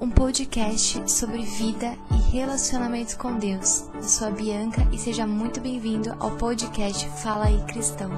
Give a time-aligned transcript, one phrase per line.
[0.00, 3.88] um podcast sobre vida e relacionamento com Deus.
[3.94, 8.10] Eu sou a Bianca e seja muito bem-vindo ao podcast Fala aí Cristão.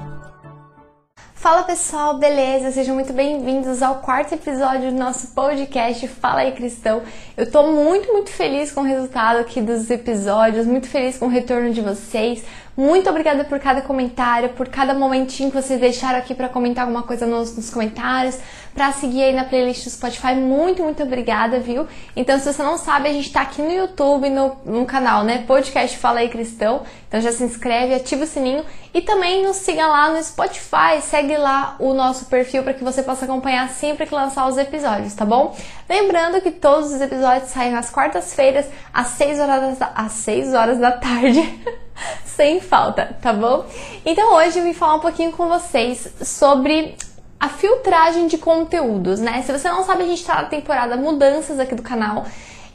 [1.33, 2.71] Fala pessoal, beleza?
[2.71, 7.03] Sejam muito bem-vindos ao quarto episódio do nosso podcast Fala aí Cristão.
[7.37, 11.29] Eu tô muito, muito feliz com o resultado aqui dos episódios, muito feliz com o
[11.29, 12.43] retorno de vocês.
[12.77, 17.03] Muito obrigada por cada comentário, por cada momentinho que vocês deixaram aqui para comentar alguma
[17.03, 18.37] coisa nos, nos comentários,
[18.73, 20.35] para seguir aí na playlist do Spotify.
[20.35, 21.87] Muito, muito obrigada, viu?
[22.15, 25.45] Então, se você não sabe, a gente tá aqui no YouTube, no, no canal, né?
[25.47, 26.83] Podcast Fala aí Cristão.
[27.07, 31.37] Então já se inscreve, ativa o sininho e também nos siga lá no Spotify, segue
[31.37, 35.23] lá o nosso perfil para que você possa acompanhar sempre que lançar os episódios, tá
[35.23, 35.55] bom?
[35.87, 40.77] Lembrando que todos os episódios saem às quartas-feiras, às 6 horas da, às 6 horas
[40.77, 41.41] da tarde.
[42.25, 43.65] sem falta, tá bom?
[44.05, 46.95] Então hoje eu vim falar um pouquinho com vocês sobre
[47.39, 49.41] a filtragem de conteúdos, né?
[49.43, 52.25] Se você não sabe, a gente tá na temporada mudanças aqui do canal.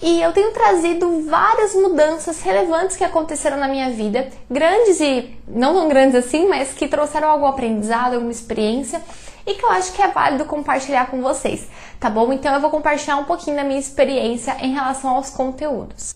[0.02, 5.74] E eu tenho trazido várias mudanças relevantes que aconteceram na minha vida, grandes e não
[5.74, 9.02] tão grandes assim, mas que trouxeram algum aprendizado, alguma experiência
[9.46, 12.32] e que eu acho que é válido compartilhar com vocês, tá bom?
[12.32, 16.14] Então eu vou compartilhar um pouquinho da minha experiência em relação aos conteúdos.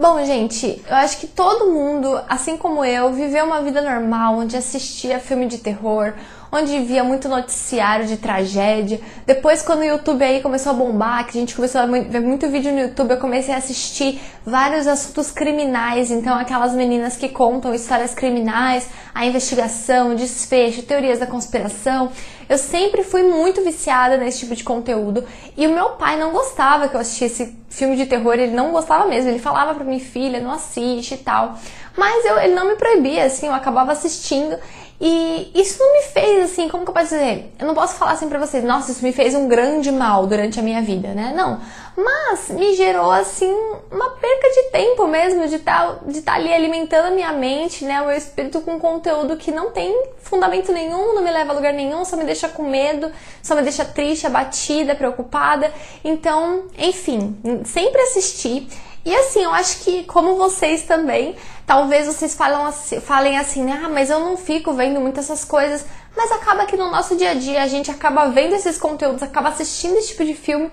[0.00, 4.56] Bom, gente, eu acho que todo mundo, assim como eu, viveu uma vida normal, onde
[4.56, 6.14] assistia filme de terror,
[6.52, 9.00] onde via muito noticiário de tragédia.
[9.24, 12.48] Depois, quando o YouTube aí começou a bombar, que a gente começou a ver muito
[12.48, 16.10] vídeo no YouTube, eu comecei a assistir vários assuntos criminais.
[16.10, 22.10] Então, aquelas meninas que contam histórias criminais, a investigação, desfecho, teorias da conspiração.
[22.48, 25.24] Eu sempre fui muito viciada nesse tipo de conteúdo
[25.56, 29.06] e o meu pai não gostava que eu assistisse filme de terror, ele não gostava
[29.06, 29.30] mesmo.
[29.30, 31.56] Ele falava pra minha filha, não assiste e tal.
[31.96, 34.58] Mas eu, ele não me proibia, assim, eu acabava assistindo
[35.00, 37.54] e isso não me fez assim, como que eu posso dizer?
[37.58, 40.60] Eu não posso falar assim pra vocês, nossa, isso me fez um grande mal durante
[40.60, 41.32] a minha vida, né?
[41.34, 41.58] Não.
[41.96, 43.50] Mas me gerou assim
[43.90, 48.02] uma perca de tempo mesmo, de estar de tá ali alimentando a minha mente, né?
[48.02, 51.72] O meu espírito com conteúdo que não tem fundamento nenhum, não me leva a lugar
[51.72, 53.10] nenhum, só me deixa com medo,
[53.42, 55.72] só me deixa triste, abatida, preocupada.
[56.04, 58.68] Então, enfim, sempre assisti.
[59.04, 61.34] E assim, eu acho que como vocês também,
[61.66, 63.80] talvez vocês falam assim, falem assim, né?
[63.82, 65.86] Ah, mas eu não fico vendo muitas essas coisas.
[66.16, 69.48] Mas acaba que no nosso dia a dia a gente acaba vendo esses conteúdos, acaba
[69.48, 70.70] assistindo esse tipo de filme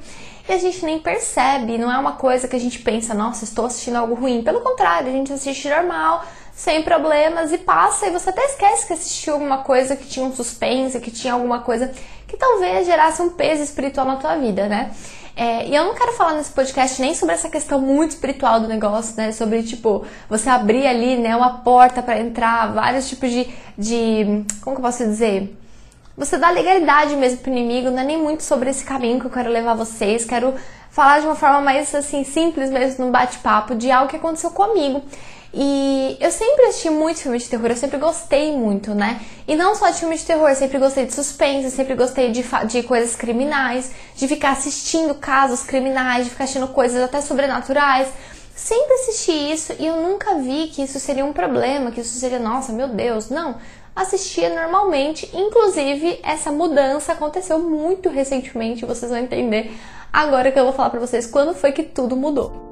[0.50, 1.78] e a gente nem percebe.
[1.78, 4.44] Não é uma coisa que a gente pensa, nossa, estou assistindo algo ruim.
[4.44, 6.26] Pelo contrário, a gente assiste normal,
[6.58, 10.34] sem problemas e passa e você até esquece que assistiu alguma coisa que tinha um
[10.34, 11.94] suspense, que tinha alguma coisa
[12.28, 14.90] que talvez gerasse um peso espiritual na tua vida, né?
[15.36, 18.68] É, e eu não quero falar nesse podcast nem sobre essa questão muito espiritual do
[18.68, 19.32] negócio, né?
[19.32, 23.48] Sobre, tipo, você abrir ali, né, uma porta para entrar, vários tipos de,
[23.78, 24.44] de.
[24.62, 25.56] Como que eu posso dizer?
[26.18, 29.32] Você dá legalidade mesmo pro inimigo, não é nem muito sobre esse caminho que eu
[29.32, 30.26] quero levar vocês.
[30.26, 30.56] Quero
[30.90, 35.04] falar de uma forma mais, assim, simples mesmo, num bate-papo, de algo que aconteceu comigo.
[35.54, 39.22] E eu sempre assisti muito filme de terror, eu sempre gostei muito, né?
[39.48, 42.84] E não só de filme de terror, sempre gostei de suspense, sempre gostei de, de
[42.84, 48.10] coisas criminais, de ficar assistindo casos criminais, de ficar assistindo coisas até sobrenaturais.
[48.54, 52.40] Sempre assisti isso e eu nunca vi que isso seria um problema, que isso seria,
[52.40, 53.56] nossa, meu Deus, não.
[53.96, 59.72] Assistia normalmente, inclusive essa mudança aconteceu muito recentemente, vocês vão entender
[60.12, 62.67] agora que eu vou falar pra vocês quando foi que tudo mudou.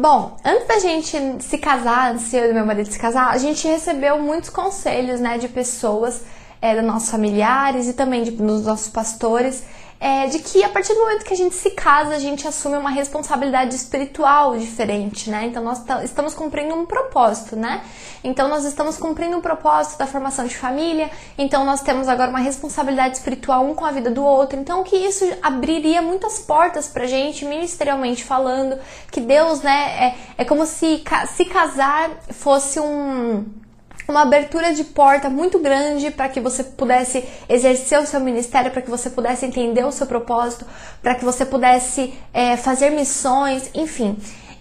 [0.00, 3.66] Bom, antes da gente se casar, antes eu e meu marido se casar, a gente
[3.66, 6.22] recebeu muitos conselhos, né, de pessoas,
[6.62, 9.64] é, dos nossos familiares e também de, dos nossos pastores,
[10.00, 12.76] é, de que a partir do momento que a gente se casa, a gente assume
[12.76, 15.46] uma responsabilidade espiritual diferente, né?
[15.46, 17.82] Então nós estamos cumprindo um propósito, né?
[18.22, 22.38] Então nós estamos cumprindo um propósito da formação de família, então nós temos agora uma
[22.38, 24.58] responsabilidade espiritual um com a vida do outro.
[24.58, 28.78] Então que isso abriria muitas portas pra gente, ministerialmente falando,
[29.10, 31.02] que Deus, né, é, é como se
[31.34, 33.44] se casar fosse um
[34.08, 38.80] uma abertura de porta muito grande para que você pudesse exercer o seu ministério, para
[38.80, 40.64] que você pudesse entender o seu propósito,
[41.02, 44.16] para que você pudesse é, fazer missões, enfim.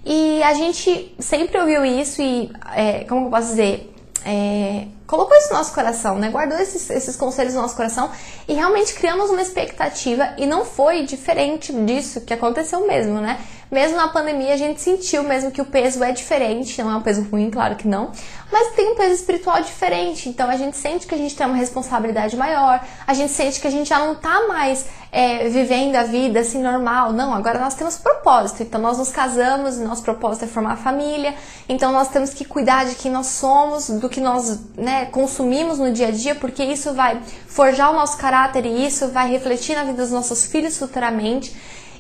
[0.05, 3.93] E a gente sempre ouviu isso e, é, como eu posso dizer,
[4.25, 6.29] é, colocou isso no nosso coração, né?
[6.29, 8.11] Guardou esses, esses conselhos no nosso coração
[8.47, 13.39] e realmente criamos uma expectativa e não foi diferente disso que aconteceu mesmo, né?
[13.71, 17.01] Mesmo na pandemia a gente sentiu mesmo que o peso é diferente, não é um
[17.01, 18.11] peso ruim, claro que não,
[18.51, 21.57] mas tem um peso espiritual diferente, então a gente sente que a gente tem uma
[21.57, 26.03] responsabilidade maior, a gente sente que a gente já não tá mais é, vivendo a
[26.03, 27.11] vida assim normal.
[27.13, 28.63] Não, agora nós temos propósito.
[28.63, 31.35] Então nós nos casamos nosso propósito é formar família.
[31.67, 35.91] Então nós temos que cuidar de quem nós somos, do que nós né, consumimos no
[35.91, 39.83] dia a dia, porque isso vai forjar o nosso caráter e isso vai refletir na
[39.83, 41.55] vida dos nossos filhos futuramente.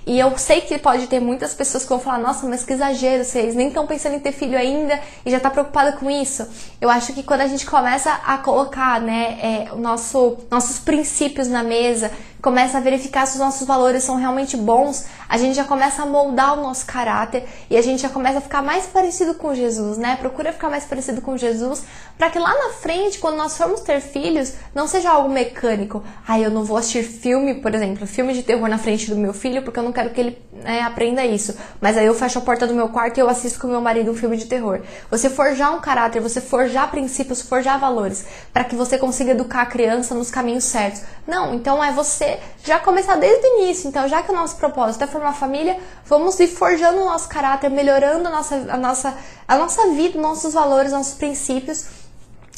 [0.07, 3.25] E eu sei que pode ter muitas pessoas que vão falar, nossa, mas que exagero,
[3.25, 6.47] vocês nem estão pensando em ter filho ainda e já tá preocupada com isso.
[6.79, 11.49] Eu acho que quando a gente começa a colocar, né, é, o nosso, nossos princípios
[11.49, 12.09] na mesa,
[12.41, 16.05] começa a verificar se os nossos valores são realmente bons, a gente já começa a
[16.05, 19.97] moldar o nosso caráter e a gente já começa a ficar mais parecido com Jesus,
[19.97, 20.15] né?
[20.17, 21.83] Procura ficar mais parecido com Jesus,
[22.17, 26.03] para que lá na frente, quando nós formos ter filhos, não seja algo mecânico.
[26.27, 29.33] Ah, eu não vou assistir filme, por exemplo, filme de terror na frente do meu
[29.33, 31.55] filho, porque eu não quero que ele né, aprenda isso.
[31.79, 34.11] Mas aí eu fecho a porta do meu quarto e eu assisto com meu marido
[34.11, 34.81] um filme de terror.
[35.11, 39.65] Você forjar um caráter, você forjar princípios, forjar valores, para que você consiga educar a
[39.65, 41.01] criança nos caminhos certos.
[41.27, 42.26] Não, então é você
[42.63, 43.87] já começar desde o início.
[43.87, 47.69] Então, já que o nosso propósito é formar família, vamos ir forjando o nosso caráter,
[47.69, 51.85] melhorando a nossa, a nossa, a nossa vida, nossos valores, nossos princípios,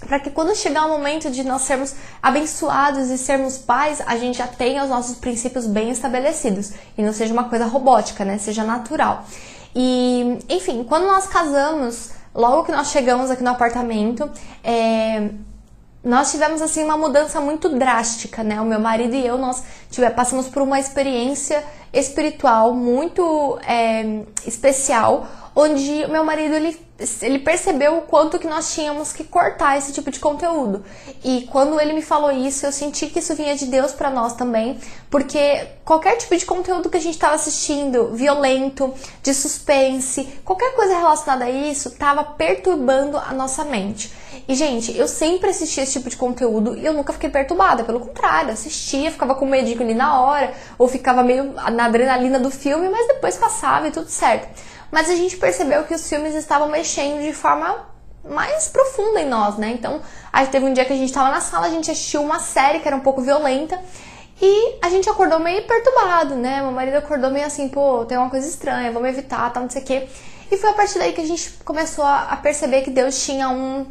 [0.07, 4.38] para que quando chegar o momento de nós sermos abençoados e sermos pais, a gente
[4.38, 8.38] já tenha os nossos princípios bem estabelecidos e não seja uma coisa robótica, né?
[8.38, 9.25] Seja natural.
[9.75, 14.30] E, enfim, quando nós casamos, logo que nós chegamos aqui no apartamento,
[14.63, 15.30] é,
[16.04, 18.62] nós tivemos assim uma mudança muito drástica, né?
[18.62, 25.28] O meu marido e eu nós tivemos, passamos por uma experiência espiritual muito é, especial,
[25.56, 26.80] onde o meu marido ele,
[27.22, 30.84] ele percebeu o quanto que nós tínhamos que cortar esse tipo de conteúdo.
[31.24, 34.34] E quando ele me falou isso, eu senti que isso vinha de Deus para nós
[34.34, 34.78] também,
[35.10, 38.94] porque qualquer tipo de conteúdo que a gente estava assistindo, violento,
[39.24, 44.12] de suspense, qualquer coisa relacionada a isso, estava perturbando a nossa mente.
[44.48, 47.84] E, gente, eu sempre assisti esse tipo de conteúdo e eu nunca fiquei perturbada.
[47.84, 52.50] Pelo contrário, assistia, ficava com medinho ali na hora, ou ficava meio na adrenalina do
[52.50, 54.48] filme, mas depois passava e tudo certo.
[54.91, 57.88] Mas a gente percebeu que os filmes estavam mexendo de forma
[58.27, 59.71] mais profunda em nós, né?
[59.71, 60.01] Então,
[60.31, 62.80] aí teve um dia que a gente tava na sala, a gente assistiu uma série
[62.80, 63.80] que era um pouco violenta
[64.41, 66.62] e a gente acordou meio perturbado, né?
[66.62, 69.81] Meu marido acordou meio assim, pô, tem uma coisa estranha, vamos evitar, tal, não sei
[69.81, 70.07] o quê.
[70.51, 73.86] E foi a partir daí que a gente começou a perceber que Deus tinha um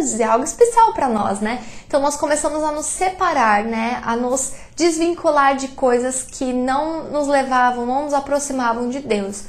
[0.00, 1.64] dizer, algo especial para nós, né?
[1.86, 4.00] Então nós começamos a nos separar, né?
[4.04, 9.44] A nos desvincular de coisas que não nos levavam, não nos aproximavam de Deus.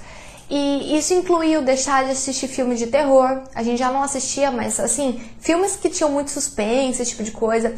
[0.49, 3.41] E isso incluiu deixar de assistir filmes de terror.
[3.53, 7.31] A gente já não assistia, mas assim, filmes que tinham muito suspense, esse tipo de
[7.31, 7.75] coisa.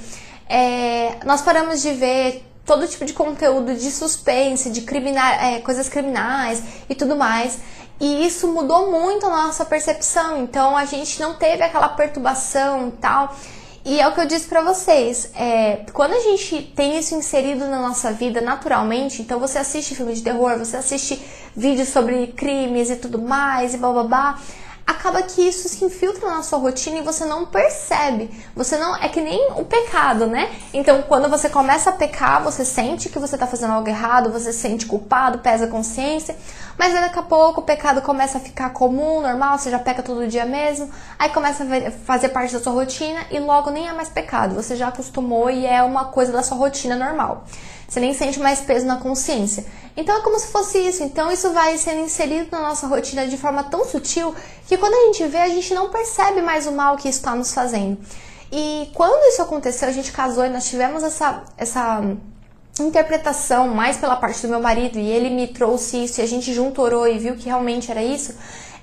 [0.48, 5.89] É, nós paramos de ver todo tipo de conteúdo de suspense, de criminal, é, coisas
[5.89, 7.57] criminais e tudo mais.
[8.00, 12.92] E isso mudou muito a nossa percepção, então a gente não teve aquela perturbação e
[12.92, 13.36] tal.
[13.89, 17.65] E é o que eu disse para vocês, é, quando a gente tem isso inserido
[17.65, 21.19] na nossa vida naturalmente, então você assiste filme de terror, você assiste
[21.57, 24.39] vídeos sobre crimes e tudo mais, e blá,
[24.89, 28.31] acaba que isso se infiltra na sua rotina e você não percebe.
[28.56, 30.51] Você não é que nem o pecado, né?
[30.74, 34.51] Então, quando você começa a pecar, você sente que você está fazendo algo errado, você
[34.51, 36.36] se sente culpado, pesa a consciência,
[36.75, 40.27] mas daqui a pouco o pecado começa a ficar comum, normal, você já peca todo
[40.27, 40.89] dia mesmo,
[41.19, 44.75] aí começa a fazer parte da sua rotina e logo nem é mais pecado, você
[44.75, 47.45] já acostumou e é uma coisa da sua rotina normal.
[47.89, 49.65] Você nem sente mais peso na consciência.
[49.97, 51.03] Então é como se fosse isso.
[51.03, 54.33] Então isso vai sendo inserido na nossa rotina de forma tão sutil
[54.68, 57.51] que quando a gente vê, a gente não percebe mais o mal que está nos
[57.51, 57.97] fazendo.
[58.51, 62.01] E quando isso aconteceu, a gente casou e nós tivemos essa, essa
[62.79, 66.53] interpretação mais pela parte do meu marido e ele me trouxe isso e a gente
[66.53, 68.34] junto orou e viu que realmente era isso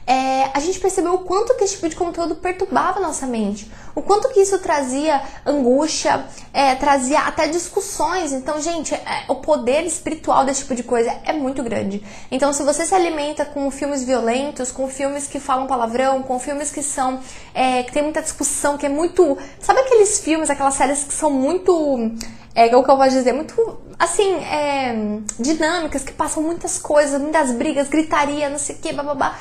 [0.06, 4.00] é, a gente percebeu o quanto que esse tipo de conteúdo perturbava nossa mente, o
[4.00, 8.32] quanto que isso trazia angústia, é, trazia até discussões.
[8.32, 12.04] Então, gente, é, o poder espiritual desse tipo de coisa é muito grande.
[12.30, 16.70] Então, se você se alimenta com filmes violentos, com filmes que falam palavrão, com filmes
[16.70, 17.18] que são
[17.52, 21.30] é, que tem muita discussão, que é muito, sabe aqueles filmes, aquelas séries que são
[21.30, 22.12] muito
[22.54, 24.94] é o que eu posso dizer, muito assim, é,
[25.38, 29.36] dinâmicas, que passam muitas coisas, muitas brigas, gritaria, não sei o que, bababá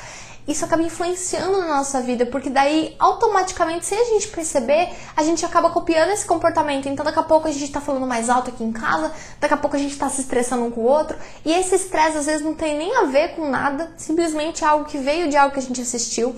[0.46, 5.44] isso acaba influenciando na nossa vida, porque daí automaticamente, sem a gente perceber, a gente
[5.44, 6.88] acaba copiando esse comportamento.
[6.88, 9.56] Então, daqui a pouco a gente tá falando mais alto aqui em casa, daqui a
[9.56, 12.42] pouco a gente tá se estressando um com o outro, e esse estresse às vezes
[12.42, 15.60] não tem nem a ver com nada, simplesmente é algo que veio de algo que
[15.60, 16.34] a gente assistiu.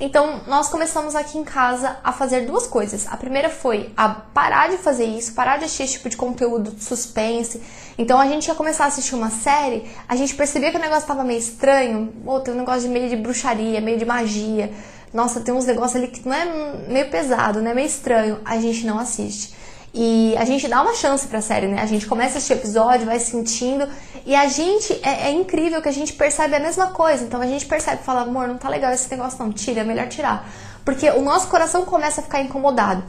[0.00, 3.06] Então, nós começamos aqui em casa a fazer duas coisas.
[3.10, 6.70] A primeira foi a parar de fazer isso, parar de assistir esse tipo de conteúdo
[6.70, 7.60] de suspense.
[7.98, 11.02] Então, a gente ia começar a assistir uma série, a gente percebia que o negócio
[11.02, 12.12] estava meio estranho.
[12.24, 14.72] Pô, tem um negócio de meio de bruxaria, meio de magia.
[15.12, 16.44] Nossa, tem uns negócios ali que não é
[16.88, 17.74] meio pesado, né?
[17.74, 18.38] Meio estranho.
[18.44, 19.52] A gente não assiste.
[19.92, 21.80] E a gente dá uma chance pra série, né?
[21.80, 23.88] A gente começa assistir episódio, vai sentindo.
[24.26, 27.24] E a gente, é, é, incrível que a gente percebe a mesma coisa.
[27.24, 30.08] Então a gente percebe, fala, amor, não tá legal esse negócio, não, tira, é melhor
[30.08, 30.48] tirar.
[30.84, 33.02] Porque o nosso coração começa a ficar incomodado.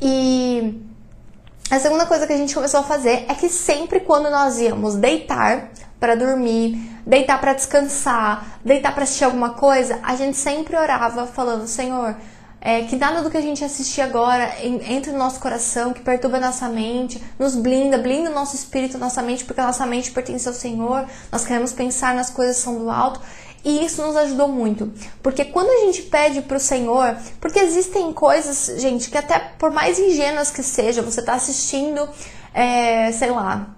[0.00, 0.82] E
[1.70, 4.96] a segunda coisa que a gente começou a fazer é que sempre quando nós íamos
[4.96, 5.70] deitar
[6.00, 11.66] para dormir, deitar para descansar, deitar para assistir alguma coisa, a gente sempre orava falando:
[11.66, 12.16] Senhor,
[12.60, 16.40] é, que nada do que a gente assistir agora entre no nosso coração, que perturba
[16.40, 20.54] nossa mente, nos blinda, blinda o nosso espírito, nossa mente, porque nossa mente pertence ao
[20.54, 23.20] Senhor, nós queremos pensar nas coisas que são do alto.
[23.64, 24.92] E isso nos ajudou muito.
[25.22, 29.98] Porque quando a gente pede pro Senhor, porque existem coisas, gente, que até por mais
[29.98, 32.08] ingênuas que seja, você tá assistindo,
[32.54, 33.74] é, sei lá.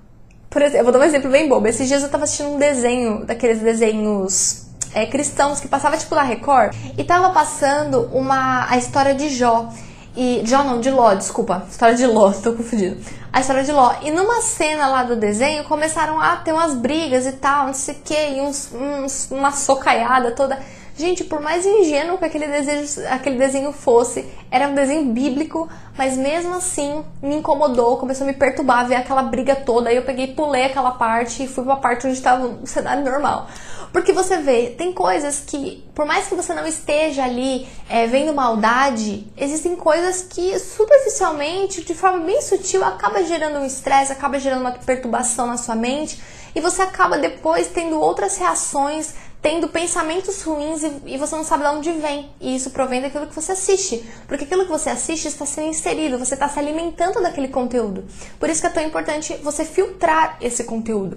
[0.50, 1.66] Por exemplo, eu vou dar um exemplo bem bobo.
[1.66, 6.22] Esses dias eu tava assistindo um desenho, daqueles desenhos é, cristãos que passava tipo na
[6.22, 9.68] Record, e tava passando uma, a história de Jó.
[10.16, 11.64] E, Jó não, de Ló, desculpa.
[11.70, 13.00] História de Ló, tô confundindo.
[13.32, 13.94] A história de Ló.
[14.02, 17.94] E numa cena lá do desenho começaram a ter umas brigas e tal, não sei
[17.94, 20.58] o que, e uns, uns, uma socaiada toda.
[21.00, 25.66] Gente, por mais ingênuo que aquele, desejo, aquele desenho fosse, era um desenho bíblico,
[25.96, 29.88] mas mesmo assim me incomodou, começou a me perturbar ver aquela briga toda.
[29.88, 33.48] Aí eu peguei, pulei aquela parte e fui pra parte onde estava o cenário normal.
[33.94, 38.34] Porque você vê, tem coisas que, por mais que você não esteja ali é, vendo
[38.34, 44.60] maldade, existem coisas que superficialmente, de forma bem sutil, acaba gerando um estresse, acaba gerando
[44.60, 46.20] uma perturbação na sua mente
[46.54, 51.64] e você acaba depois tendo outras reações tendo pensamentos ruins e, e, você não sabe
[51.64, 52.30] de onde vem.
[52.40, 54.04] E isso provém daquilo que você assiste.
[54.28, 58.04] Porque aquilo que você assiste está sendo inserido, você está se alimentando daquele conteúdo.
[58.38, 61.16] Por isso que é tão importante você filtrar esse conteúdo.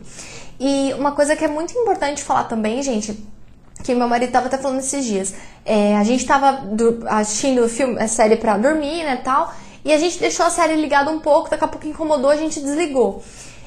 [0.59, 3.27] E uma coisa que é muito importante falar também, gente,
[3.83, 5.33] que meu marido estava até falando esses dias.
[5.65, 6.63] É, a gente estava
[7.09, 9.53] assistindo filme, a série para dormir, né, tal,
[9.83, 12.61] e a gente deixou a série ligada um pouco, daqui a pouco incomodou, a gente
[12.61, 13.21] desligou.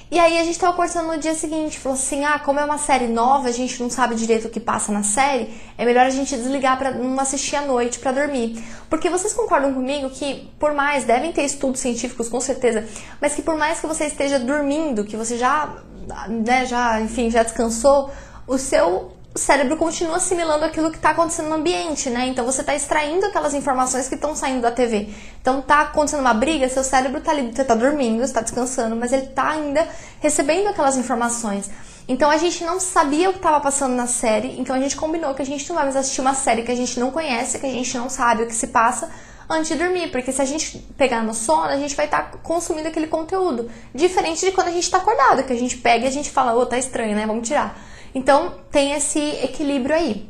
[0.08, 2.78] E aí a gente tava conversando no dia seguinte, falou assim: "Ah, como é uma
[2.78, 6.10] série nova, a gente não sabe direito o que passa na série, é melhor a
[6.10, 8.62] gente desligar para não assistir à noite para dormir".
[8.88, 12.86] Porque vocês concordam comigo que por mais devem ter estudos científicos com certeza,
[13.20, 15.82] mas que por mais que você esteja dormindo, que você já,
[16.28, 18.10] né, já, enfim, já descansou,
[18.46, 22.26] o seu o cérebro continua assimilando aquilo que está acontecendo no ambiente, né?
[22.26, 25.10] Então você está extraindo aquelas informações que estão saindo da TV.
[25.42, 29.12] Então tá acontecendo uma briga, seu cérebro está ali, você está dormindo, está descansando, mas
[29.12, 29.86] ele está ainda
[30.20, 31.70] recebendo aquelas informações.
[32.08, 35.34] Então a gente não sabia o que estava passando na série, então a gente combinou
[35.34, 37.66] que a gente não vai mais assistir uma série que a gente não conhece, que
[37.66, 39.10] a gente não sabe o que se passa
[39.50, 42.38] antes de dormir, porque se a gente pegar no sono, a gente vai estar tá
[42.42, 43.70] consumindo aquele conteúdo.
[43.94, 46.54] Diferente de quando a gente está acordado, que a gente pega e a gente fala,
[46.54, 47.26] ô, oh, tá estranho, né?
[47.26, 47.78] Vamos tirar.
[48.16, 50.26] Então tem esse equilíbrio aí.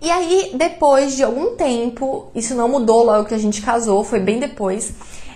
[0.00, 4.20] E aí, depois de algum tempo, isso não mudou logo que a gente casou, foi
[4.20, 4.92] bem depois.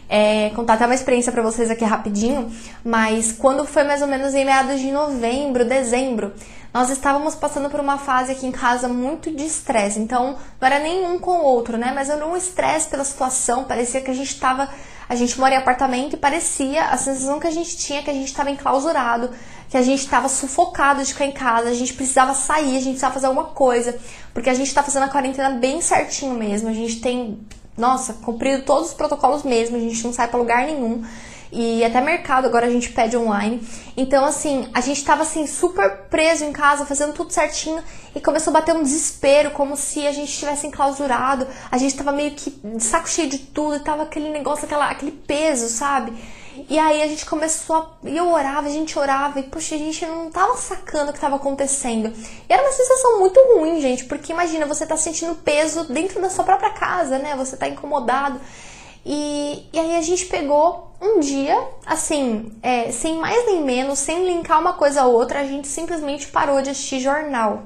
[0.09, 2.49] É, contar até uma experiência para vocês aqui rapidinho,
[2.85, 6.33] mas quando foi mais ou menos em meados de novembro, dezembro,
[6.73, 10.01] nós estávamos passando por uma fase aqui em casa muito de estresse.
[10.01, 11.93] Então, não era nenhum com o outro, né?
[11.95, 14.69] Mas era um estresse pela situação, parecia que a gente estava
[15.09, 18.15] a gente mora em apartamento e parecia a sensação que a gente tinha que a
[18.15, 19.29] gente estava enclausurado,
[19.69, 22.93] que a gente estava sufocado de ficar em casa, a gente precisava sair, a gente
[22.93, 23.99] precisava fazer alguma coisa,
[24.33, 27.39] porque a gente está fazendo a quarentena bem certinho mesmo, a gente tem,
[27.77, 31.05] nossa, cumprido todos os protocolos mesmo, a gente não sai para lugar nenhum
[31.53, 33.63] e até mercado agora a gente pede online.
[33.95, 37.85] Então, assim, a gente tava assim super preso em casa, fazendo tudo certinho
[38.17, 41.47] e começou a bater um desespero, como se a gente estivesse enclausurado.
[41.71, 44.89] A gente tava meio que de saco cheio de tudo, e tava aquele negócio, aquela,
[44.91, 46.13] aquele peso, sabe?
[46.69, 48.09] E aí a gente começou a.
[48.09, 51.21] E eu orava, a gente orava, e poxa, a gente não tava sacando o que
[51.21, 52.13] tava acontecendo.
[52.49, 56.31] E era uma sensação muito ruim, gente, porque imagina, você tá sentindo peso dentro da
[56.31, 57.37] sua própria casa, né?
[57.37, 58.41] Você tá incomodado.
[59.05, 64.25] E, e aí a gente pegou um dia, assim, é, sem mais nem menos, sem
[64.25, 67.65] linkar uma coisa a outra, a gente simplesmente parou de assistir jornal.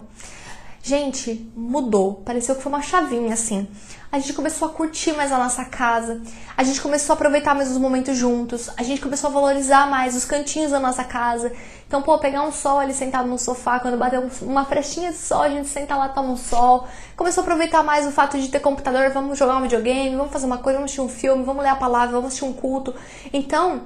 [0.87, 2.23] Gente, mudou.
[2.25, 3.67] Pareceu que foi uma chavinha assim.
[4.13, 6.23] A gente começou a curtir mais a nossa casa.
[6.57, 8.71] A gente começou a aproveitar mais os momentos juntos.
[8.77, 11.53] A gente começou a valorizar mais os cantinhos da nossa casa.
[11.89, 15.43] Então, pô, pegar um sol ali sentado no sofá, quando bater uma frestinha de sol,
[15.43, 16.87] a gente senta lá, toma um sol.
[17.17, 20.47] Começou a aproveitar mais o fato de ter computador, vamos jogar um videogame, vamos fazer
[20.47, 22.95] uma coisa, vamos assistir um filme, vamos ler a palavra, vamos assistir um culto.
[23.33, 23.83] Então,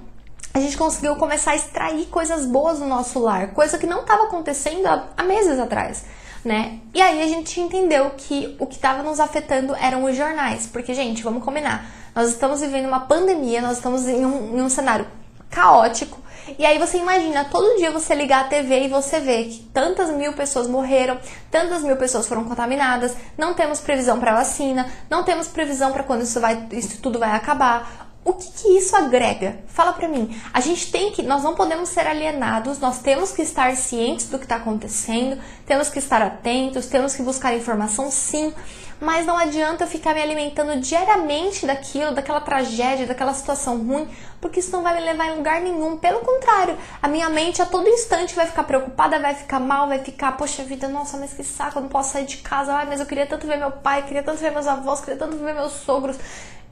[0.53, 4.25] a gente conseguiu começar a extrair coisas boas no nosso lar, coisa que não estava
[4.25, 6.05] acontecendo há meses atrás
[6.45, 6.79] né?
[6.95, 10.95] E aí a gente entendeu que o que estava nos afetando eram os jornais, porque,
[10.95, 15.07] gente, vamos combinar, nós estamos vivendo uma pandemia, nós estamos em um, em um cenário
[15.51, 16.19] caótico.
[16.59, 20.11] E aí você imagina, todo dia você ligar a TV e você vê que tantas
[20.11, 21.19] mil pessoas morreram,
[21.51, 26.23] tantas mil pessoas foram contaminadas, não temos previsão para vacina, não temos previsão para quando
[26.23, 28.10] isso, vai, isso tudo vai acabar.
[28.23, 29.59] O que, que, isso agrega?
[29.67, 30.39] Fala pra mim.
[30.53, 34.39] A gente tem que, nós não podemos ser alienados, nós temos que estar cientes do
[34.39, 38.53] que está acontecendo, temos que estar atentos, temos que buscar informação sim,
[39.01, 44.07] mas não adianta eu ficar me alimentando diariamente daquilo, daquela tragédia, daquela situação ruim,
[44.39, 45.97] porque isso não vai me levar em lugar nenhum.
[45.97, 50.01] Pelo contrário, a minha mente a todo instante vai ficar preocupada, vai ficar mal, vai
[50.01, 53.01] ficar, poxa vida, nossa, mas que saco, eu não posso sair de casa, ai, mas
[53.01, 55.73] eu queria tanto ver meu pai, queria tanto ver meus avós, queria tanto ver meus
[55.73, 56.19] sogros.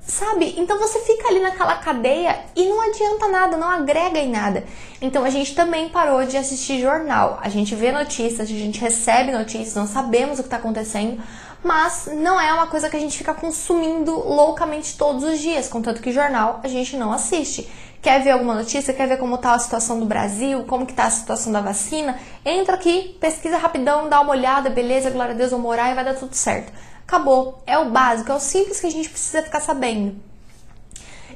[0.09, 0.55] Sabe?
[0.57, 4.65] Então você fica ali naquela cadeia e não adianta nada, não agrega em nada.
[5.03, 7.39] Então a gente também parou de assistir jornal.
[7.43, 11.23] A gente vê notícias, a gente recebe notícias, não sabemos o que está acontecendo,
[11.63, 16.01] mas não é uma coisa que a gente fica consumindo loucamente todos os dias, contanto
[16.01, 17.71] que jornal a gente não assiste.
[18.01, 18.95] Quer ver alguma notícia?
[18.95, 20.65] Quer ver como está a situação do Brasil?
[20.65, 22.19] Como que está a situação da vacina?
[22.47, 26.05] Entra aqui, pesquisa rapidão, dá uma olhada, beleza, glória a Deus, vou morar e vai
[26.05, 26.73] dar tudo certo.
[27.09, 27.63] Acabou.
[27.67, 30.15] É o básico, é o simples que a gente precisa ficar sabendo.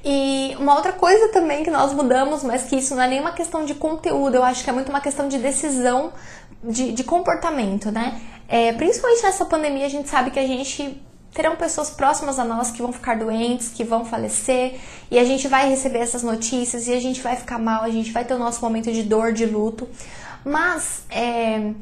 [0.05, 3.65] E uma outra coisa também que nós mudamos, mas que isso não é nenhuma questão
[3.65, 6.13] de conteúdo, eu acho que é muito uma questão de decisão,
[6.63, 8.21] de, de comportamento, né?
[8.47, 11.03] É, principalmente nessa pandemia, a gente sabe que a gente
[11.33, 14.79] terão pessoas próximas a nós que vão ficar doentes, que vão falecer,
[15.11, 18.13] e a gente vai receber essas notícias e a gente vai ficar mal, a gente
[18.13, 19.89] vai ter o nosso momento de dor, de luto.
[20.45, 21.73] Mas é,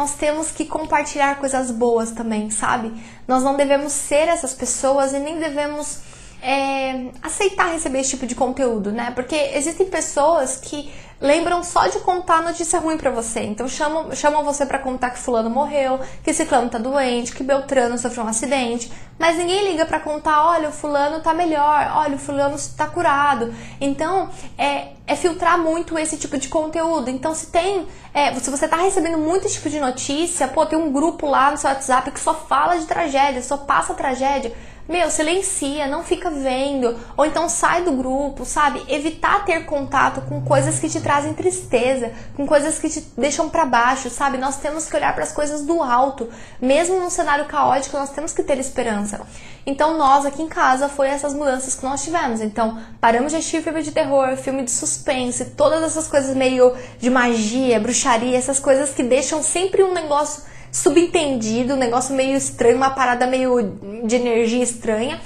[0.00, 2.90] nós temos que compartilhar coisas boas também, sabe?
[3.28, 5.98] Nós não devemos ser essas pessoas e nem devemos
[6.42, 9.10] é, aceitar receber esse tipo de conteúdo, né?
[9.14, 10.90] Porque existem pessoas que
[11.20, 13.40] lembram só de contar notícia ruim para você.
[13.40, 17.98] Então chamam, chamam você para contar que fulano morreu, que ciclano tá doente, que Beltrano
[17.98, 22.18] sofreu um acidente, mas ninguém liga para contar, olha, o fulano tá melhor, olha, o
[22.18, 23.52] fulano tá curado.
[23.78, 27.10] Então, é, é filtrar muito esse tipo de conteúdo.
[27.10, 30.78] Então, se tem, é, se você tá recebendo muito esse tipo de notícia, pô, tem
[30.78, 34.54] um grupo lá no seu WhatsApp que só fala de tragédia, só passa tragédia,
[34.90, 38.82] meu, silencia, não fica vendo, ou então sai do grupo, sabe?
[38.88, 43.64] Evitar ter contato com coisas que te trazem tristeza, com coisas que te deixam para
[43.64, 44.36] baixo, sabe?
[44.36, 46.28] Nós temos que olhar para as coisas do alto,
[46.60, 49.20] mesmo num cenário caótico, nós temos que ter esperança.
[49.64, 52.40] Então, nós aqui em casa foi essas mudanças que nós tivemos.
[52.40, 57.08] Então, paramos de assistir filme de terror, filme de suspense, todas essas coisas meio de
[57.08, 62.90] magia, bruxaria, essas coisas que deixam sempre um negócio subentendido, um negócio meio estranho, uma
[62.90, 65.20] parada meio de energia estranha.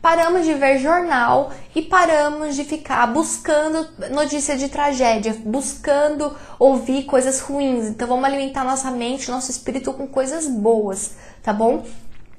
[0.00, 7.40] Paramos de ver jornal e paramos de ficar buscando notícia de tragédia, buscando ouvir coisas
[7.40, 7.86] ruins.
[7.86, 11.84] Então vamos alimentar nossa mente, nosso espírito com coisas boas, tá bom?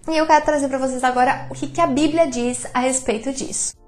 [0.08, 3.32] E eu quero trazer para vocês agora o que, que a Bíblia diz a respeito
[3.34, 3.79] disso.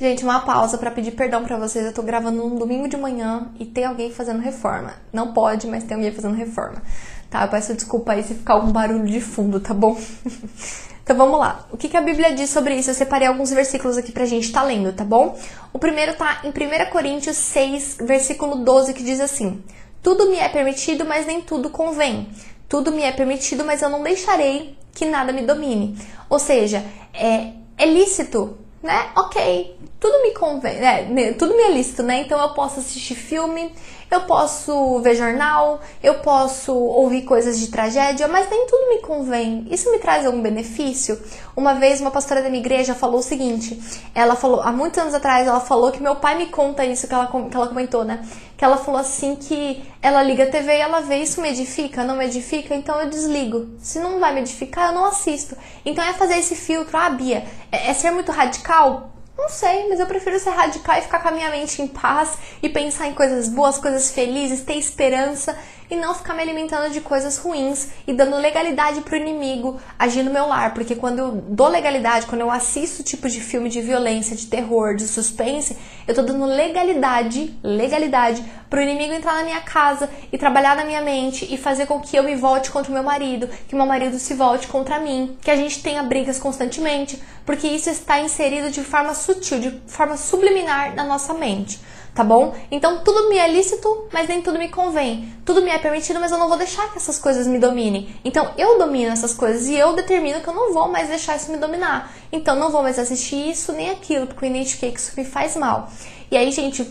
[0.00, 1.84] Gente, uma pausa para pedir perdão para vocês.
[1.84, 4.94] Eu tô gravando um domingo de manhã e tem alguém fazendo reforma.
[5.12, 6.82] Não pode, mas tem alguém fazendo reforma.
[7.28, 7.42] Tá?
[7.42, 10.00] Eu peço desculpa aí se ficar algum barulho de fundo, tá bom?
[11.04, 11.66] então vamos lá.
[11.70, 12.88] O que, que a Bíblia diz sobre isso?
[12.88, 15.38] Eu separei alguns versículos aqui pra gente tá lendo, tá bom?
[15.70, 19.62] O primeiro tá em 1 Coríntios 6, versículo 12, que diz assim:
[20.02, 22.30] Tudo me é permitido, mas nem tudo convém.
[22.70, 25.94] Tudo me é permitido, mas eu não deixarei que nada me domine.
[26.30, 26.82] Ou seja,
[27.12, 29.10] é, é lícito né?
[29.16, 31.32] Ok, tudo me convém, né?
[31.34, 32.22] Tudo me é lícito, né?
[32.22, 33.72] Então eu posso assistir filme,
[34.10, 39.66] eu posso ver jornal, eu posso ouvir coisas de tragédia, mas nem tudo me convém.
[39.70, 41.20] Isso me traz algum benefício?
[41.56, 43.80] Uma vez uma pastora da minha igreja falou o seguinte:
[44.14, 47.14] ela falou, há muitos anos atrás, ela falou que meu pai me conta isso que
[47.14, 48.26] ela, que ela comentou, né?
[48.56, 52.02] Que ela falou assim que ela liga a TV e ela vê isso me edifica,
[52.02, 53.68] não me edifica, então eu desligo.
[53.78, 55.56] Se não vai me edificar, eu não assisto.
[55.84, 59.10] Então é fazer esse filtro, ah, Bia, é, é ser muito radical?
[59.40, 62.36] Não sei, mas eu prefiro ser radical e ficar com a minha mente em paz
[62.62, 65.58] e pensar em coisas boas, coisas felizes, ter esperança
[65.90, 70.30] e não ficar me alimentando de coisas ruins e dando legalidade pro inimigo agir no
[70.30, 70.72] meu lar.
[70.72, 74.94] Porque quando eu dou legalidade, quando eu assisto tipo de filme de violência, de terror,
[74.94, 75.76] de suspense,
[76.06, 81.00] eu tô dando legalidade, legalidade pro inimigo entrar na minha casa e trabalhar na minha
[81.00, 84.18] mente e fazer com que eu me volte contra o meu marido, que meu marido
[84.18, 88.82] se volte contra mim, que a gente tenha brigas constantemente, porque isso está inserido de
[88.82, 91.80] forma sutil, de forma subliminar na nossa mente
[92.14, 92.54] tá bom?
[92.70, 95.32] Então tudo me é lícito, mas nem tudo me convém.
[95.44, 98.14] Tudo me é permitido, mas eu não vou deixar que essas coisas me dominem.
[98.24, 101.50] Então eu domino essas coisas e eu determino que eu não vou mais deixar isso
[101.50, 102.12] me dominar.
[102.30, 105.56] Então não vou mais assistir isso nem aquilo, porque eu identifiquei que isso me faz
[105.56, 105.90] mal.
[106.30, 106.88] E aí, gente,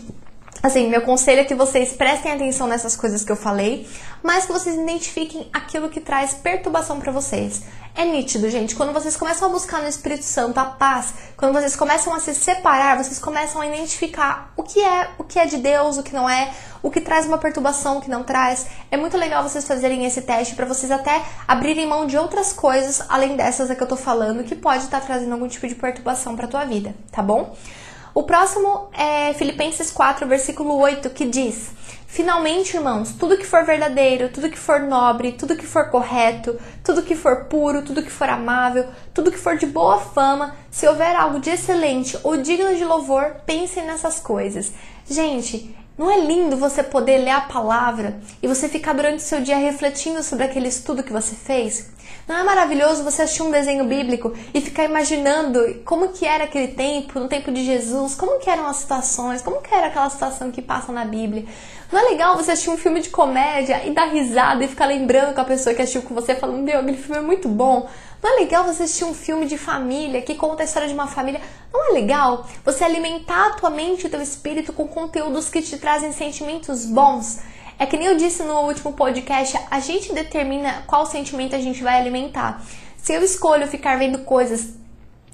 [0.62, 3.88] Assim, meu conselho é que vocês prestem atenção nessas coisas que eu falei,
[4.22, 7.62] mas que vocês identifiquem aquilo que traz perturbação para vocês.
[7.94, 11.74] É nítido, gente, quando vocês começam a buscar no Espírito Santo a paz, quando vocês
[11.74, 15.56] começam a se separar, vocês começam a identificar o que é, o que é de
[15.56, 18.66] Deus, o que não é, o que traz uma perturbação, o que não traz.
[18.90, 23.02] É muito legal vocês fazerem esse teste para vocês até abrirem mão de outras coisas
[23.08, 26.36] além dessas que eu tô falando, que pode estar tá trazendo algum tipo de perturbação
[26.36, 27.56] para tua vida, tá bom?
[28.12, 31.70] O próximo é Filipenses 4, versículo 8, que diz:
[32.08, 37.02] Finalmente, irmãos, tudo que for verdadeiro, tudo que for nobre, tudo que for correto, tudo
[37.02, 41.14] que for puro, tudo que for amável, tudo que for de boa fama, se houver
[41.14, 44.72] algo de excelente ou digno de louvor, pensem nessas coisas.
[45.08, 49.42] Gente, não é lindo você poder ler a palavra e você ficar durante o seu
[49.42, 51.90] dia refletindo sobre aquele estudo que você fez?
[52.26, 56.68] Não é maravilhoso você assistir um desenho bíblico e ficar imaginando como que era aquele
[56.68, 60.50] tempo, no tempo de Jesus, como que eram as situações, como que era aquela situação
[60.50, 61.44] que passa na Bíblia?
[61.92, 65.34] Não é legal você assistir um filme de comédia e dar risada e ficar lembrando
[65.34, 67.86] com a pessoa que assistiu com você, falando, meu, aquele filme é muito bom.
[68.22, 71.06] Não é legal você assistir um filme de família que conta a história de uma
[71.06, 71.40] família?
[71.72, 75.62] Não é legal você alimentar a tua mente e o teu espírito com conteúdos que
[75.62, 77.38] te trazem sentimentos bons?
[77.78, 81.82] É que nem eu disse no último podcast, a gente determina qual sentimento a gente
[81.82, 82.62] vai alimentar.
[82.98, 84.74] Se eu escolho ficar vendo coisas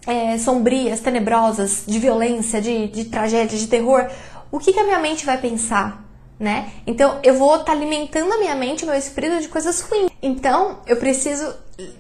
[0.07, 4.09] é, sombrias, tenebrosas, de violência, de, de tragédia, de terror,
[4.53, 6.06] o que, que a minha mente vai pensar?
[6.39, 6.71] Né?
[6.87, 10.11] Então eu vou estar tá alimentando a minha mente, o meu espírito de coisas ruins.
[10.23, 11.55] Então eu preciso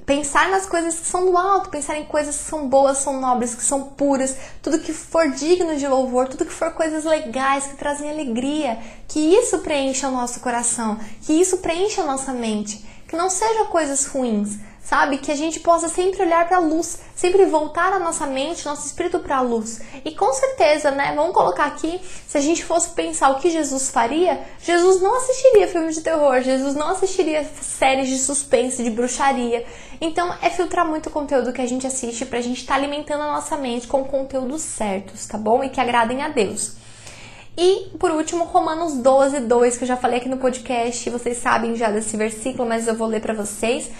[0.06, 3.54] pensar nas coisas que são do alto, pensar em coisas que são boas, são nobres,
[3.54, 7.76] que são puras, tudo que for digno de louvor, tudo que for coisas legais, que
[7.76, 13.16] trazem alegria, que isso preencha o nosso coração, que isso preencha a nossa mente, que
[13.16, 15.18] não seja coisas ruins, sabe?
[15.18, 18.86] Que a gente possa sempre olhar para a luz, sempre voltar a nossa mente, nosso
[18.86, 19.80] espírito para a luz.
[20.04, 21.12] E com certeza, né?
[21.16, 25.66] Vamos colocar aqui, se a gente fosse pensar o que Jesus faria, Jesus não assistiria
[25.66, 29.66] filmes de terror, Jesus não assistiria séries de suspense, de bruxaria.
[30.00, 33.22] Então, é filtrar muito o conteúdo que a gente assiste pra gente estar tá alimentando
[33.22, 35.64] a nossa mente com conteúdos certos, tá bom?
[35.64, 36.76] E que agradem a Deus.
[37.58, 41.74] E, por último, Romanos 12, 2, que eu já falei aqui no podcast, vocês sabem
[41.74, 43.90] já desse versículo, mas eu vou ler para vocês.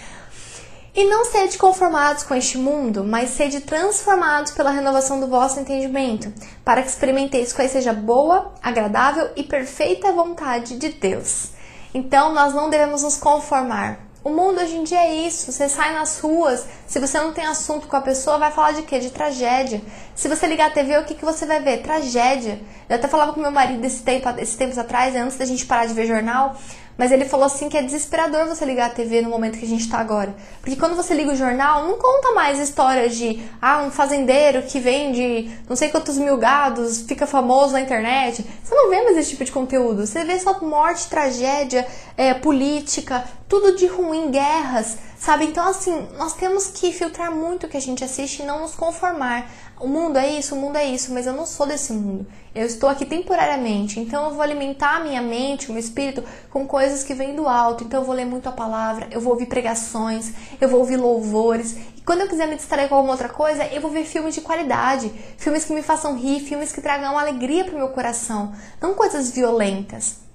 [0.96, 6.32] E não sede conformados com este mundo, mas sede transformados pela renovação do vosso entendimento,
[6.64, 11.50] para que experimenteis qual seja boa, agradável e perfeita vontade de Deus.
[11.92, 14.06] Então nós não devemos nos conformar.
[14.24, 15.52] O mundo hoje em dia é isso.
[15.52, 18.82] Você sai nas ruas, se você não tem assunto com a pessoa, vai falar de
[18.82, 18.98] quê?
[18.98, 19.82] De tragédia.
[20.14, 21.82] Se você ligar a TV, o que, que você vai ver?
[21.82, 22.58] Tragédia.
[22.88, 25.86] Eu até falava com meu marido esse tempo, esses tempos atrás, antes da gente parar
[25.86, 26.56] de ver jornal.
[26.96, 29.68] Mas ele falou assim que é desesperador você ligar a TV no momento que a
[29.68, 30.34] gente está agora.
[30.60, 34.80] Porque quando você liga o jornal, não conta mais histórias de ah, um fazendeiro que
[34.80, 38.44] vende não sei quantos mil gados, fica famoso na internet.
[38.64, 40.06] Você não vê mais esse tipo de conteúdo.
[40.06, 45.46] Você vê só morte, tragédia, é, política, tudo de ruim, guerras, sabe?
[45.46, 48.74] Então, assim, nós temos que filtrar muito o que a gente assiste e não nos
[48.74, 49.50] conformar.
[49.78, 52.26] O mundo é isso, o mundo é isso, mas eu não sou desse mundo.
[52.54, 56.66] Eu estou aqui temporariamente, então eu vou alimentar a minha mente, o meu espírito com
[56.66, 57.84] coisas que vêm do alto.
[57.84, 61.76] Então eu vou ler muito a palavra, eu vou ouvir pregações, eu vou ouvir louvores.
[61.94, 64.40] E quando eu quiser me distrair com alguma outra coisa, eu vou ver filmes de
[64.40, 68.94] qualidade, filmes que me façam rir, filmes que tragam alegria para o meu coração, não
[68.94, 70.25] coisas violentas.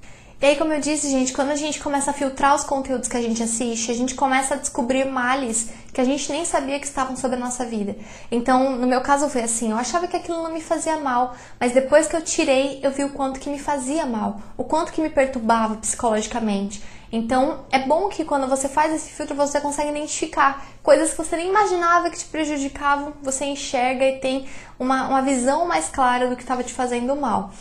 [0.42, 3.16] E aí, como eu disse, gente, quando a gente começa a filtrar os conteúdos que
[3.16, 6.88] a gente assiste, a gente começa a descobrir males que a gente nem sabia que
[6.88, 7.96] estavam sobre a nossa vida.
[8.32, 11.74] Então, no meu caso foi assim, eu achava que aquilo não me fazia mal, mas
[11.74, 15.00] depois que eu tirei, eu vi o quanto que me fazia mal, o quanto que
[15.00, 16.82] me perturbava psicologicamente.
[17.12, 21.36] Então, é bom que quando você faz esse filtro, você consegue identificar coisas que você
[21.36, 24.48] nem imaginava que te prejudicavam, você enxerga e tem
[24.80, 27.52] uma, uma visão mais clara do que estava te fazendo mal.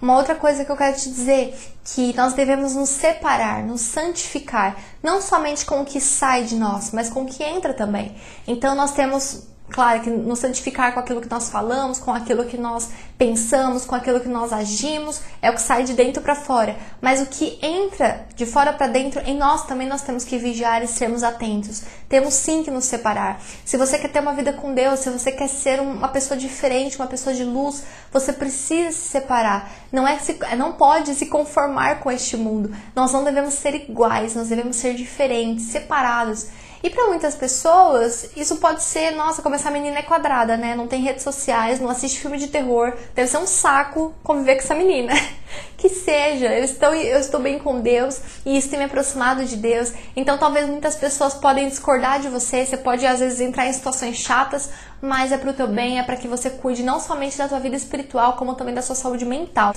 [0.00, 4.76] Uma outra coisa que eu quero te dizer que nós devemos nos separar, nos santificar,
[5.02, 8.14] não somente com o que sai de nós, mas com o que entra também.
[8.46, 12.56] Então nós temos Claro que nos santificar com aquilo que nós falamos, com aquilo que
[12.56, 16.76] nós pensamos, com aquilo que nós agimos, é o que sai de dentro para fora.
[17.02, 20.82] Mas o que entra de fora para dentro, em nós também nós temos que vigiar
[20.82, 21.82] e sermos atentos.
[22.08, 23.42] Temos sim que nos separar.
[23.64, 26.96] Se você quer ter uma vida com Deus, se você quer ser uma pessoa diferente,
[26.96, 29.70] uma pessoa de luz, você precisa se separar.
[29.92, 32.74] Não é se, não pode se conformar com este mundo.
[32.96, 36.46] Nós não devemos ser iguais, nós devemos ser diferentes, separados.
[36.88, 40.74] E para muitas pessoas, isso pode ser, nossa, como essa menina é quadrada, né?
[40.74, 44.62] Não tem redes sociais, não assiste filme de terror, deve ser um saco conviver com
[44.62, 45.12] essa menina.
[45.76, 49.56] que seja, eu estou, eu estou bem com Deus e isso tem me aproximado de
[49.56, 49.92] Deus.
[50.16, 54.16] Então talvez muitas pessoas podem discordar de você, você pode às vezes entrar em situações
[54.16, 54.70] chatas,
[55.02, 57.76] mas é pro teu bem, é para que você cuide não somente da tua vida
[57.76, 59.74] espiritual, como também da sua saúde mental.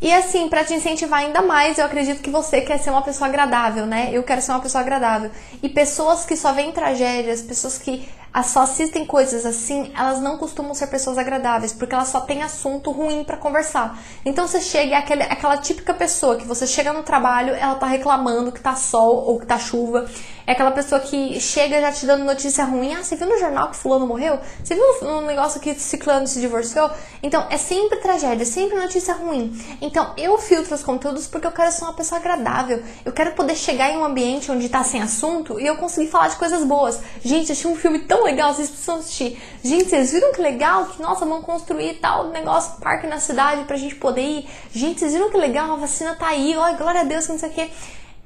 [0.00, 3.28] E assim, para te incentivar ainda mais, eu acredito que você quer ser uma pessoa
[3.28, 4.10] agradável, né?
[4.12, 5.28] Eu quero ser uma pessoa agradável.
[5.60, 8.08] E pessoas que só veem tragédias, pessoas que
[8.44, 12.92] só assistem coisas assim, elas não costumam ser pessoas agradáveis, porque elas só têm assunto
[12.92, 13.98] ruim para conversar.
[14.24, 17.86] Então você chega, é aquele, aquela típica pessoa que você chega no trabalho, ela tá
[17.86, 20.08] reclamando que tá sol ou que tá chuva.
[20.48, 22.94] É aquela pessoa que chega já te dando notícia ruim.
[22.94, 24.40] Ah, você viu no jornal que fulano morreu?
[24.64, 26.90] Você viu no negócio que ciclano se divorciou?
[27.22, 29.54] Então, é sempre tragédia, é sempre notícia ruim.
[29.82, 32.82] Então, eu filtro os conteúdos porque eu quero ser uma pessoa agradável.
[33.04, 36.28] Eu quero poder chegar em um ambiente onde tá sem assunto e eu conseguir falar
[36.28, 36.98] de coisas boas.
[37.22, 39.38] Gente, achei um filme tão legal, vocês precisam assistir.
[39.62, 40.86] Gente, vocês viram que legal?
[40.86, 44.48] Que, nossa, vamos construir tal negócio, parque na cidade pra gente poder ir.
[44.72, 45.72] Gente, vocês viram que legal?
[45.72, 47.70] A vacina tá aí, olha, glória a Deus, que não sei o quê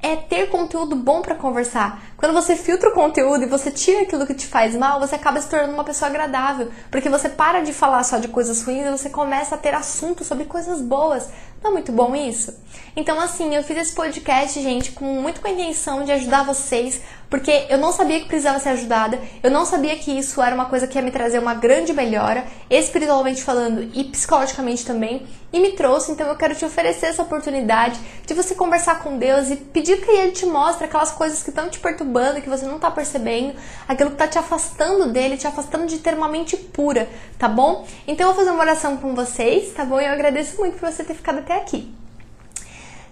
[0.02, 2.02] é ter conteúdo bom para conversar.
[2.22, 5.40] Quando você filtra o conteúdo e você tira aquilo que te faz mal, você acaba
[5.40, 8.90] se tornando uma pessoa agradável, porque você para de falar só de coisas ruins e
[8.92, 11.28] você começa a ter assunto sobre coisas boas.
[11.60, 12.54] Não é muito bom isso?
[12.94, 17.00] Então, assim, eu fiz esse podcast, gente, com muito com a intenção de ajudar vocês,
[17.30, 20.66] porque eu não sabia que precisava ser ajudada, eu não sabia que isso era uma
[20.66, 25.72] coisa que ia me trazer uma grande melhora, espiritualmente falando e psicologicamente também, e me
[25.72, 30.00] trouxe, então eu quero te oferecer essa oportunidade de você conversar com Deus e pedir
[30.04, 33.54] que Ele te mostre aquelas coisas que estão te perturbando, que você não está percebendo,
[33.88, 37.86] aquilo que está te afastando dele, te afastando de ter uma mente pura, tá bom?
[38.06, 40.00] Então eu vou fazer uma oração com vocês, tá bom?
[40.00, 42.01] E eu agradeço muito por você ter ficado até aqui.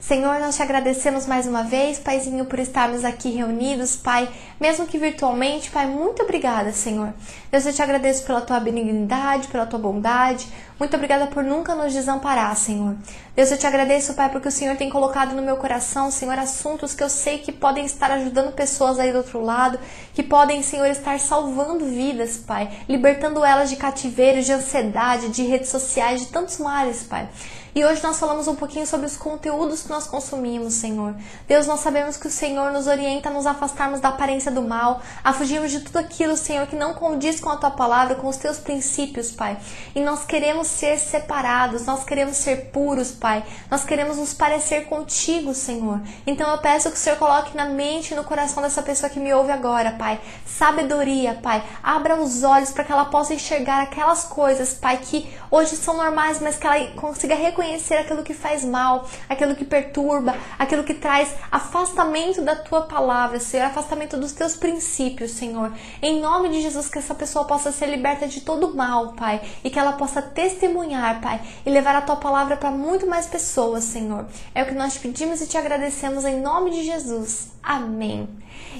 [0.01, 4.97] Senhor, nós te agradecemos mais uma vez, Paizinho, por estarmos aqui reunidos, Pai, mesmo que
[4.97, 7.13] virtualmente, Pai, muito obrigada, Senhor.
[7.53, 11.93] Deus, eu te agradeço pela tua benignidade, pela tua bondade, muito obrigada por nunca nos
[11.93, 12.97] desamparar, Senhor.
[13.37, 16.95] Deus, eu te agradeço, Pai, porque o Senhor tem colocado no meu coração, Senhor, assuntos
[16.95, 19.79] que eu sei que podem estar ajudando pessoas aí do outro lado,
[20.15, 25.69] que podem, Senhor, estar salvando vidas, Pai, libertando elas de cativeiro, de ansiedade, de redes
[25.69, 27.29] sociais, de tantos males, Pai.
[27.73, 31.15] E hoje nós falamos um pouquinho sobre os conteúdos que nós consumimos, Senhor.
[31.47, 35.01] Deus, nós sabemos que o Senhor nos orienta a nos afastarmos da aparência do mal,
[35.23, 38.37] a fugirmos de tudo aquilo, Senhor, que não condiz com a tua palavra, com os
[38.37, 39.57] teus princípios, Pai.
[39.95, 43.45] E nós queremos ser separados, nós queremos ser puros, Pai.
[43.71, 46.01] Nós queremos nos parecer contigo, Senhor.
[46.27, 49.21] Então eu peço que o Senhor coloque na mente e no coração dessa pessoa que
[49.21, 51.63] me ouve agora, Pai, sabedoria, Pai.
[51.85, 56.41] Abra os olhos para que ela possa enxergar aquelas coisas, Pai, que hoje são normais,
[56.41, 60.95] mas que ela consiga reconhecer reconhecer aquilo que faz mal, aquilo que perturba, aquilo que
[60.95, 65.73] traz afastamento da tua palavra, Senhor, afastamento dos teus princípios, Senhor.
[66.01, 69.71] Em nome de Jesus, que essa pessoa possa ser liberta de todo mal, Pai, e
[69.71, 74.27] que ela possa testemunhar, Pai, e levar a tua palavra para muito mais pessoas, Senhor.
[74.55, 77.51] É o que nós te pedimos e te agradecemos em nome de Jesus.
[77.63, 78.29] Amém.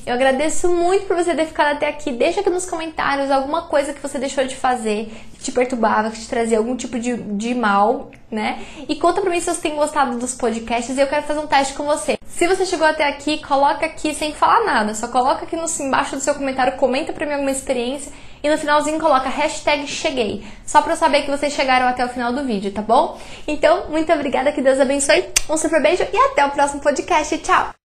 [0.07, 2.11] Eu agradeço muito por você ter ficado até aqui.
[2.13, 6.21] Deixa aqui nos comentários alguma coisa que você deixou de fazer, que te perturbava, que
[6.21, 8.65] te trazia algum tipo de, de mal, né?
[8.89, 11.47] E conta pra mim se você tem gostado dos podcasts e eu quero fazer um
[11.47, 12.19] teste com você.
[12.27, 14.95] Se você chegou até aqui, coloca aqui sem falar nada.
[14.95, 18.11] Só coloca aqui no, embaixo do seu comentário, comenta pra mim alguma experiência
[18.43, 20.43] e no finalzinho coloca hashtag cheguei.
[20.65, 23.19] Só pra eu saber que vocês chegaram até o final do vídeo, tá bom?
[23.47, 25.27] Então, muito obrigada, que Deus abençoe.
[25.51, 27.37] Um super beijo e até o próximo podcast.
[27.39, 27.71] Tchau!